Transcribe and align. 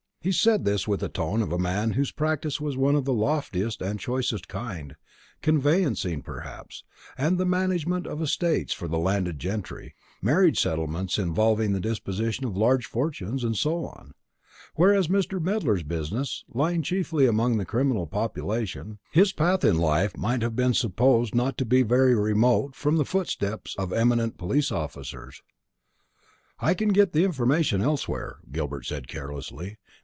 He 0.23 0.31
said 0.31 0.65
this 0.65 0.87
with 0.87 0.99
the 0.99 1.09
tone 1.09 1.41
of 1.41 1.51
a 1.51 1.57
man 1.57 1.93
whose 1.93 2.11
practice 2.11 2.61
was 2.61 2.75
of 2.77 3.05
the 3.05 3.11
loftiest 3.11 3.81
and 3.81 3.99
choicest 3.99 4.47
kind 4.47 4.95
conveyancing, 5.41 6.21
perhaps, 6.21 6.83
and 7.17 7.39
the 7.39 7.43
management 7.45 8.05
of 8.05 8.21
estates 8.21 8.71
for 8.71 8.87
the 8.87 8.99
landed 8.99 9.39
gentry, 9.39 9.95
marriage 10.21 10.59
settlements 10.59 11.17
involving 11.17 11.73
the 11.73 11.79
disposition 11.79 12.45
of 12.45 12.55
large 12.55 12.85
fortunes, 12.85 13.43
and 13.43 13.57
so 13.57 13.83
on; 13.83 14.13
whereas 14.75 15.07
Mr. 15.07 15.41
Medler's 15.41 15.81
business 15.81 16.43
lying 16.53 16.83
chiefly 16.83 17.25
among 17.25 17.57
the 17.57 17.65
criminal 17.65 18.05
population, 18.05 18.99
his 19.11 19.33
path 19.33 19.63
in 19.65 19.79
life 19.79 20.15
might 20.15 20.43
have 20.43 20.55
been 20.55 20.75
supposed 20.75 21.31
to 21.33 21.65
be 21.65 21.81
not 21.81 21.89
very 21.89 22.13
remote 22.13 22.75
from 22.75 22.97
the 22.97 23.05
footsteps 23.05 23.73
of 23.79 23.91
eminent 23.91 24.37
police 24.37 24.71
officers. 24.71 25.41
"I 26.59 26.75
can 26.75 26.89
get 26.89 27.11
the 27.11 27.23
information 27.25 27.81
elsewhere," 27.81 28.37
Gilbert 28.51 28.85
said 28.85 29.07
carelessly. 29.07 29.77